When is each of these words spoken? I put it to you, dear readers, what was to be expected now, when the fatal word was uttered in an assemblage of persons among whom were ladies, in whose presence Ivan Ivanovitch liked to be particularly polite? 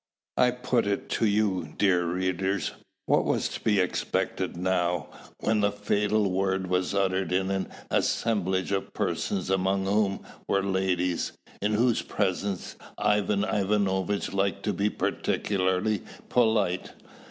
I 0.35 0.49
put 0.49 0.87
it 0.87 1.09
to 1.09 1.27
you, 1.27 1.75
dear 1.77 2.05
readers, 2.05 2.71
what 3.05 3.23
was 3.23 3.47
to 3.49 3.63
be 3.63 3.79
expected 3.79 4.57
now, 4.57 5.09
when 5.41 5.59
the 5.59 5.71
fatal 5.71 6.31
word 6.31 6.65
was 6.65 6.95
uttered 6.95 7.31
in 7.31 7.51
an 7.51 7.67
assemblage 7.91 8.71
of 8.71 8.95
persons 8.95 9.51
among 9.51 9.85
whom 9.85 10.25
were 10.47 10.63
ladies, 10.63 11.33
in 11.61 11.73
whose 11.73 12.01
presence 12.01 12.77
Ivan 12.97 13.43
Ivanovitch 13.43 14.33
liked 14.33 14.63
to 14.63 14.73
be 14.73 14.89
particularly 14.89 16.01
polite? 16.29 16.93